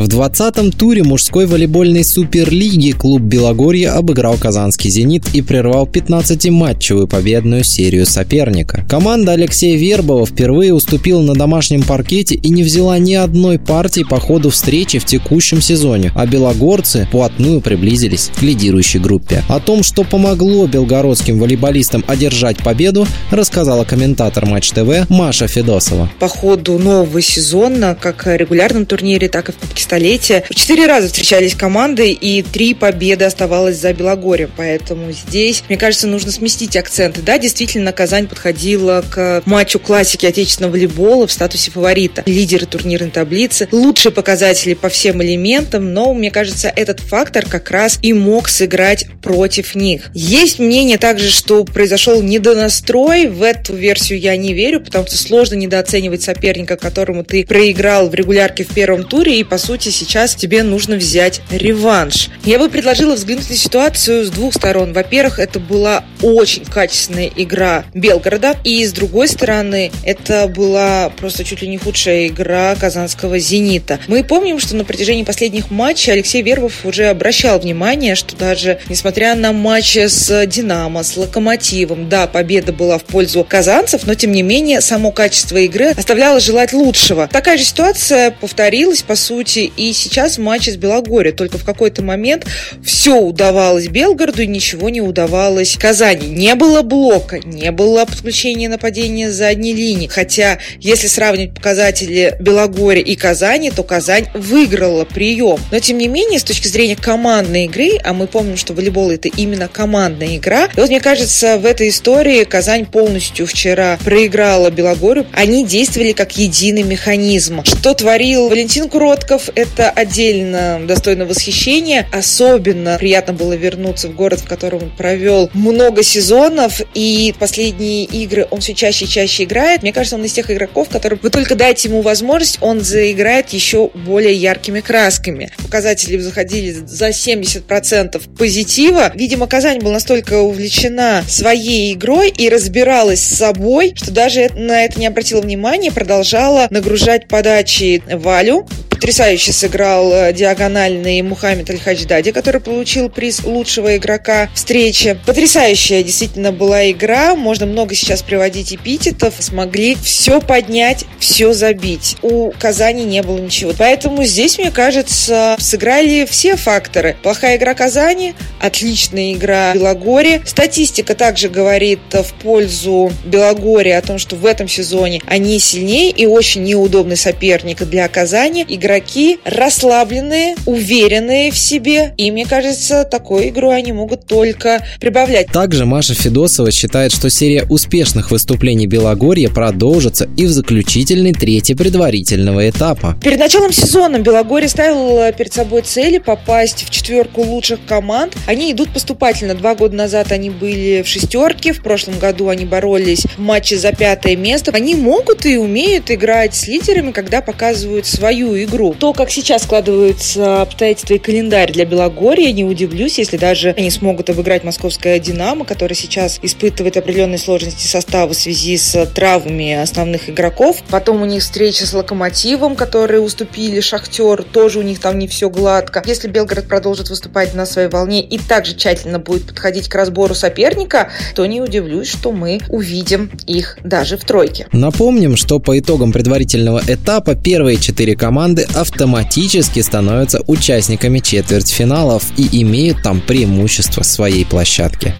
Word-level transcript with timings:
В 0.00 0.04
20-м 0.04 0.72
туре 0.72 1.02
мужской 1.02 1.44
волейбольной 1.44 2.04
суперлиги 2.04 2.92
клуб 2.92 3.20
Белогорье 3.20 3.90
обыграл 3.90 4.38
казанский 4.38 4.88
«Зенит» 4.88 5.24
и 5.34 5.42
прервал 5.42 5.86
15-матчевую 5.86 7.06
победную 7.06 7.64
серию 7.64 8.06
соперника. 8.06 8.82
Команда 8.88 9.32
Алексея 9.32 9.76
Вербова 9.76 10.24
впервые 10.24 10.72
уступила 10.72 11.20
на 11.20 11.34
домашнем 11.34 11.82
паркете 11.82 12.34
и 12.34 12.48
не 12.48 12.62
взяла 12.62 12.98
ни 12.98 13.12
одной 13.12 13.58
партии 13.58 14.02
по 14.08 14.18
ходу 14.18 14.48
встречи 14.48 14.98
в 14.98 15.04
текущем 15.04 15.60
сезоне, 15.60 16.12
а 16.14 16.24
белогорцы 16.24 17.06
плотную 17.12 17.60
приблизились 17.60 18.30
к 18.34 18.40
лидирующей 18.40 19.00
группе. 19.00 19.44
О 19.50 19.60
том, 19.60 19.82
что 19.82 20.04
помогло 20.04 20.66
белгородским 20.66 21.38
волейболистам 21.38 22.04
одержать 22.06 22.56
победу, 22.64 23.06
рассказала 23.30 23.84
комментатор 23.84 24.46
Матч 24.46 24.70
ТВ 24.70 25.10
Маша 25.10 25.46
Федосова. 25.46 26.10
По 26.18 26.28
ходу 26.28 26.78
нового 26.78 27.20
сезона, 27.20 27.94
как 28.00 28.24
в 28.24 28.34
регулярном 28.34 28.86
турнире, 28.86 29.28
так 29.28 29.50
и 29.50 29.52
в 29.52 29.56
Кубке 29.56 29.89
столетия. 29.90 30.44
Четыре 30.54 30.86
раза 30.86 31.08
встречались 31.08 31.56
команды, 31.56 32.12
и 32.12 32.42
три 32.42 32.74
победы 32.74 33.24
оставалось 33.24 33.76
за 33.76 33.92
Белогорьем. 33.92 34.52
Поэтому 34.56 35.10
здесь, 35.10 35.64
мне 35.68 35.76
кажется, 35.76 36.06
нужно 36.06 36.30
сместить 36.30 36.76
акценты. 36.76 37.22
Да, 37.22 37.38
действительно, 37.38 37.90
Казань 37.90 38.28
подходила 38.28 39.02
к 39.10 39.42
матчу 39.46 39.80
классики 39.80 40.26
отечественного 40.26 40.74
волейбола 40.74 41.26
в 41.26 41.32
статусе 41.32 41.72
фаворита. 41.72 42.22
Лидеры 42.24 42.66
турнирной 42.66 43.10
таблицы, 43.10 43.66
лучшие 43.72 44.12
показатели 44.12 44.74
по 44.74 44.88
всем 44.88 45.20
элементам, 45.24 45.92
но, 45.92 46.14
мне 46.14 46.30
кажется, 46.30 46.72
этот 46.76 47.00
фактор 47.00 47.44
как 47.46 47.72
раз 47.72 47.98
и 48.00 48.12
мог 48.12 48.48
сыграть 48.48 49.06
против 49.20 49.74
них. 49.74 50.10
Есть 50.14 50.60
мнение 50.60 50.98
также, 50.98 51.30
что 51.30 51.64
произошел 51.64 52.22
недонастрой. 52.22 53.26
В 53.26 53.42
эту 53.42 53.74
версию 53.74 54.20
я 54.20 54.36
не 54.36 54.54
верю, 54.54 54.82
потому 54.82 55.08
что 55.08 55.16
сложно 55.16 55.56
недооценивать 55.56 56.22
соперника, 56.22 56.76
которому 56.76 57.24
ты 57.24 57.44
проиграл 57.44 58.08
в 58.08 58.14
регулярке 58.14 58.62
в 58.62 58.68
первом 58.68 59.02
туре, 59.02 59.40
и, 59.40 59.42
по 59.42 59.58
сути, 59.58 59.79
сути, 59.80 59.94
сейчас 59.94 60.34
тебе 60.34 60.62
нужно 60.62 60.96
взять 60.96 61.40
реванш. 61.50 62.28
Я 62.44 62.58
бы 62.58 62.68
предложила 62.68 63.14
взглянуть 63.14 63.48
на 63.48 63.56
ситуацию 63.56 64.26
с 64.26 64.30
двух 64.30 64.52
сторон. 64.52 64.92
Во-первых, 64.92 65.38
это 65.38 65.58
была 65.58 66.04
очень 66.20 66.66
качественная 66.66 67.30
игра 67.34 67.84
Белгорода, 67.94 68.56
и 68.62 68.84
с 68.84 68.92
другой 68.92 69.28
стороны, 69.28 69.90
это 70.04 70.48
была 70.48 71.10
просто 71.16 71.44
чуть 71.44 71.62
ли 71.62 71.68
не 71.68 71.78
худшая 71.78 72.26
игра 72.26 72.74
казанского 72.74 73.38
«Зенита». 73.38 73.98
Мы 74.06 74.22
помним, 74.22 74.58
что 74.58 74.76
на 74.76 74.84
протяжении 74.84 75.24
последних 75.24 75.70
матчей 75.70 76.12
Алексей 76.12 76.42
Вербов 76.42 76.84
уже 76.84 77.06
обращал 77.06 77.58
внимание, 77.58 78.14
что 78.14 78.36
даже 78.36 78.80
несмотря 78.88 79.34
на 79.34 79.52
матчи 79.52 80.06
с 80.08 80.46
«Динамо», 80.46 81.02
с 81.02 81.16
«Локомотивом», 81.16 82.08
да, 82.10 82.26
победа 82.26 82.72
была 82.72 82.98
в 82.98 83.04
пользу 83.04 83.46
казанцев, 83.48 84.02
но 84.06 84.14
тем 84.14 84.32
не 84.32 84.42
менее 84.42 84.82
само 84.82 85.10
качество 85.10 85.56
игры 85.56 85.94
оставляло 85.96 86.38
желать 86.38 86.74
лучшего. 86.74 87.28
Такая 87.28 87.56
же 87.56 87.64
ситуация 87.64 88.30
повторилась, 88.30 89.02
по 89.02 89.14
сути, 89.14 89.69
и 89.76 89.92
сейчас 89.92 90.38
в 90.38 90.40
матче 90.40 90.72
с 90.72 90.76
Белогорией. 90.76 91.34
Только 91.34 91.58
в 91.58 91.64
какой-то 91.64 92.02
момент 92.02 92.46
все 92.84 93.16
удавалось 93.16 93.88
Белгороду 93.88 94.42
и 94.42 94.46
ничего 94.46 94.88
не 94.88 95.00
удавалось 95.00 95.76
Казани. 95.76 96.28
Не 96.28 96.54
было 96.54 96.82
блока, 96.82 97.38
не 97.38 97.70
было 97.70 98.04
подключения 98.04 98.68
нападения 98.68 99.30
с 99.30 99.34
задней 99.34 99.72
линии. 99.72 100.06
Хотя, 100.06 100.58
если 100.78 101.06
сравнивать 101.06 101.54
показатели 101.54 102.36
Белогория 102.40 103.02
и 103.02 103.16
Казани, 103.16 103.70
то 103.70 103.82
Казань 103.82 104.26
выиграла 104.34 105.04
прием. 105.04 105.58
Но, 105.70 105.78
тем 105.78 105.98
не 105.98 106.08
менее, 106.08 106.38
с 106.38 106.44
точки 106.44 106.68
зрения 106.68 106.96
командной 106.96 107.64
игры, 107.66 107.98
а 108.02 108.12
мы 108.12 108.26
помним, 108.26 108.56
что 108.56 108.72
волейбол 108.72 109.10
это 109.10 109.28
именно 109.28 109.68
командная 109.68 110.36
игра, 110.36 110.66
и 110.76 110.80
вот 110.80 110.88
мне 110.88 111.00
кажется, 111.00 111.58
в 111.58 111.66
этой 111.66 111.88
истории 111.88 112.44
Казань 112.44 112.86
полностью 112.86 113.46
вчера 113.46 113.98
проиграла 114.04 114.70
Белогорию. 114.70 115.26
Они 115.32 115.64
действовали 115.64 116.12
как 116.12 116.36
единый 116.36 116.82
механизм. 116.82 117.62
Что 117.64 117.94
творил 117.94 118.48
Валентин 118.48 118.88
Куротков, 118.88 119.49
это 119.54 119.90
отдельно 119.90 120.80
достойно 120.86 121.26
восхищения. 121.26 122.06
Особенно 122.12 122.96
приятно 122.98 123.32
было 123.32 123.54
вернуться 123.54 124.08
в 124.08 124.14
город, 124.14 124.40
в 124.40 124.48
котором 124.48 124.84
он 124.84 124.90
провел 124.90 125.50
много 125.54 126.02
сезонов, 126.02 126.80
и 126.94 127.34
последние 127.38 128.04
игры 128.04 128.46
он 128.50 128.60
все 128.60 128.74
чаще 128.74 129.04
и 129.04 129.08
чаще 129.08 129.44
играет. 129.44 129.82
Мне 129.82 129.92
кажется, 129.92 130.16
он 130.16 130.24
из 130.24 130.32
тех 130.32 130.50
игроков, 130.50 130.88
которым 130.88 131.18
вы 131.22 131.30
только 131.30 131.54
дайте 131.54 131.88
ему 131.88 132.02
возможность, 132.02 132.58
он 132.60 132.80
заиграет 132.80 133.50
еще 133.50 133.90
более 133.94 134.34
яркими 134.34 134.80
красками. 134.80 135.50
Показатели 135.62 136.18
заходили 136.18 136.72
за 136.72 137.08
70% 137.08 138.20
позитива. 138.36 139.12
Видимо, 139.14 139.46
Казань 139.46 139.80
была 139.80 139.94
настолько 139.94 140.40
увлечена 140.40 141.22
своей 141.28 141.92
игрой 141.94 142.30
и 142.30 142.48
разбиралась 142.48 143.20
с 143.20 143.36
собой, 143.36 143.92
что 143.96 144.10
даже 144.10 144.50
на 144.54 144.84
это 144.84 144.98
не 144.98 145.06
обратила 145.06 145.40
внимания, 145.40 145.90
продолжала 145.90 146.66
нагружать 146.70 147.28
подачи 147.28 148.02
Валю, 148.10 148.66
потрясающе 149.00 149.54
сыграл 149.54 150.12
э, 150.12 150.32
диагональный 150.34 151.22
Мухаммед 151.22 151.70
Аль-Хадждади, 151.70 152.32
который 152.32 152.60
получил 152.60 153.08
приз 153.08 153.42
лучшего 153.44 153.96
игрока 153.96 154.50
встречи. 154.54 155.18
Потрясающая 155.24 156.02
действительно 156.02 156.52
была 156.52 156.90
игра. 156.90 157.34
Можно 157.34 157.64
много 157.64 157.94
сейчас 157.94 158.20
приводить 158.20 158.74
эпитетов. 158.74 159.36
Смогли 159.38 159.96
все 160.02 160.42
поднять, 160.42 161.06
все 161.18 161.54
забить. 161.54 162.18
У 162.20 162.50
Казани 162.50 163.04
не 163.04 163.22
было 163.22 163.38
ничего. 163.38 163.72
Поэтому 163.78 164.22
здесь, 164.24 164.58
мне 164.58 164.70
кажется, 164.70 165.56
сыграли 165.58 166.26
все 166.30 166.56
факторы. 166.56 167.16
Плохая 167.22 167.56
игра 167.56 167.72
Казани, 167.72 168.34
отличная 168.60 169.32
игра 169.32 169.72
Белогорья. 169.72 170.42
Статистика 170.44 171.14
также 171.14 171.48
говорит 171.48 172.00
в 172.12 172.34
пользу 172.42 173.10
Белогорья 173.24 173.96
о 173.96 174.02
том, 174.02 174.18
что 174.18 174.36
в 174.36 174.44
этом 174.44 174.68
сезоне 174.68 175.22
они 175.26 175.58
сильнее 175.58 176.10
и 176.10 176.26
очень 176.26 176.64
неудобный 176.64 177.16
соперник 177.16 177.82
для 177.84 178.06
Казани. 178.06 178.66
Игра 178.68 178.89
игроки 178.90 179.38
расслабленные, 179.44 180.56
уверенные 180.66 181.52
в 181.52 181.58
себе. 181.58 182.12
И 182.16 182.30
мне 182.30 182.44
кажется, 182.44 183.04
такую 183.04 183.48
игру 183.48 183.70
они 183.70 183.92
могут 183.92 184.26
только 184.26 184.84
прибавлять. 185.00 185.46
Также 185.48 185.86
Маша 185.86 186.14
Федосова 186.14 186.72
считает, 186.72 187.12
что 187.12 187.30
серия 187.30 187.64
успешных 187.68 188.30
выступлений 188.30 188.86
Белогорья 188.86 189.48
продолжится 189.48 190.28
и 190.36 190.46
в 190.46 190.50
заключительной 190.50 191.32
трети 191.32 191.74
предварительного 191.74 192.68
этапа. 192.68 193.16
Перед 193.22 193.38
началом 193.38 193.72
сезона 193.72 194.18
Белогорье 194.18 194.68
ставил 194.68 195.32
перед 195.34 195.52
собой 195.52 195.82
цели 195.82 196.18
попасть 196.18 196.84
в 196.84 196.90
четверку 196.90 197.42
лучших 197.42 197.78
команд. 197.86 198.36
Они 198.46 198.72
идут 198.72 198.92
поступательно. 198.92 199.54
Два 199.54 199.74
года 199.74 199.94
назад 199.94 200.32
они 200.32 200.50
были 200.50 201.02
в 201.02 201.08
шестерке, 201.08 201.72
в 201.72 201.82
прошлом 201.82 202.18
году 202.18 202.48
они 202.48 202.64
боролись 202.64 203.24
в 203.36 203.38
матче 203.38 203.76
за 203.76 203.92
пятое 203.92 204.36
место. 204.36 204.72
Они 204.72 204.94
могут 204.94 205.46
и 205.46 205.56
умеют 205.56 206.10
играть 206.10 206.54
с 206.54 206.66
лидерами, 206.66 207.12
когда 207.12 207.40
показывают 207.40 208.06
свою 208.06 208.60
игру 208.64 208.79
игру. 208.80 208.94
То, 208.98 209.12
как 209.12 209.30
сейчас 209.30 209.64
складываются 209.64 210.62
обстоятельства 210.62 211.14
и 211.14 211.18
календарь 211.18 211.72
для 211.72 211.84
Белогорья, 211.84 212.52
не 212.52 212.64
удивлюсь, 212.64 213.18
если 213.18 213.36
даже 213.36 213.74
они 213.76 213.90
смогут 213.90 214.30
обыграть 214.30 214.64
московское 214.64 215.18
«Динамо», 215.18 215.64
которое 215.64 215.94
сейчас 215.94 216.38
испытывает 216.42 216.96
определенные 216.96 217.38
сложности 217.38 217.86
состава 217.86 218.32
в 218.32 218.36
связи 218.36 218.76
с 218.76 219.06
травмами 219.06 219.74
основных 219.74 220.28
игроков. 220.30 220.82
Потом 220.90 221.22
у 221.22 221.24
них 221.24 221.42
встреча 221.42 221.86
с 221.86 221.92
«Локомотивом», 221.92 222.76
которые 222.76 223.20
уступили 223.20 223.80
«Шахтер», 223.80 224.42
тоже 224.42 224.78
у 224.78 224.82
них 224.82 225.00
там 225.00 225.18
не 225.18 225.28
все 225.28 225.50
гладко. 225.50 226.02
Если 226.06 226.28
Белгород 226.28 226.66
продолжит 226.66 227.10
выступать 227.10 227.54
на 227.54 227.66
своей 227.66 227.88
волне 227.88 228.22
и 228.22 228.38
также 228.38 228.74
тщательно 228.74 229.18
будет 229.18 229.46
подходить 229.46 229.88
к 229.88 229.94
разбору 229.94 230.34
соперника, 230.34 231.10
то 231.34 231.46
не 231.46 231.60
удивлюсь, 231.60 232.08
что 232.08 232.32
мы 232.32 232.60
увидим 232.68 233.30
их 233.46 233.78
даже 233.84 234.16
в 234.16 234.24
тройке. 234.24 234.66
Напомним, 234.72 235.36
что 235.36 235.58
по 235.58 235.78
итогам 235.78 236.12
предварительного 236.12 236.82
этапа 236.86 237.34
первые 237.34 237.78
четыре 237.78 238.16
команды 238.16 238.66
автоматически 238.74 239.80
становятся 239.80 240.42
участниками 240.46 241.18
четвертьфиналов 241.18 242.24
и 242.36 242.62
имеют 242.62 243.02
там 243.02 243.20
преимущество 243.20 244.02
своей 244.02 244.44
площадки. 244.44 245.14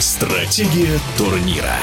Стратегия 0.00 0.98
турнира. 1.16 1.76